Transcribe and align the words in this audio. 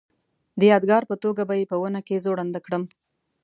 د 0.59 0.61
یادګار 0.71 1.03
په 1.09 1.15
توګه 1.23 1.41
به 1.49 1.53
یې 1.59 1.65
په 1.71 1.75
ونه 1.81 2.01
کې 2.07 2.21
ځوړنده 2.25 2.59
کړم. 2.65 2.83